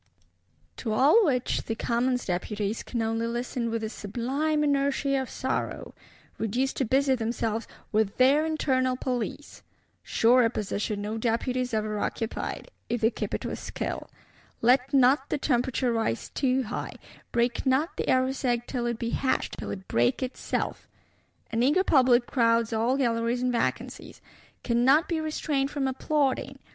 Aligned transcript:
To 0.77 0.93
all 0.93 1.23
which 1.27 1.65
the 1.65 1.75
Commons 1.75 2.25
Deputies 2.25 2.81
can 2.81 3.03
only 3.03 3.27
listen 3.27 3.69
with 3.69 3.83
a 3.83 3.89
sublime 3.89 4.63
inertia 4.63 5.21
of 5.21 5.29
sorrow; 5.29 5.93
reduced 6.39 6.77
to 6.77 6.85
busy 6.85 7.13
themselves 7.13 7.67
"with 7.91 8.17
their 8.17 8.43
internal 8.43 8.97
police." 8.97 9.61
Surer 10.01 10.49
position 10.49 11.03
no 11.03 11.19
Deputies 11.19 11.71
ever 11.71 11.99
occupied; 11.99 12.71
if 12.89 13.01
they 13.01 13.11
keep 13.11 13.35
it 13.35 13.45
with 13.45 13.59
skill. 13.59 14.09
Let 14.63 14.91
not 14.91 15.29
the 15.29 15.37
temperature 15.37 15.93
rise 15.93 16.29
too 16.29 16.63
high; 16.63 16.93
break 17.31 17.63
not 17.67 17.95
the 17.95 18.09
Eros 18.09 18.43
egg 18.43 18.65
till 18.65 18.87
it 18.87 18.97
be 18.97 19.11
hatched, 19.11 19.59
till 19.59 19.69
it 19.69 19.87
break 19.87 20.23
itself! 20.23 20.87
An 21.51 21.61
eager 21.61 21.83
public 21.83 22.25
crowds 22.25 22.73
all 22.73 22.97
Galleries 22.97 23.43
and 23.43 23.51
vacancies! 23.51 24.19
"cannot 24.63 25.07
be 25.07 25.21
restrained 25.21 25.69
from 25.69 25.87
applauding." 25.87 26.57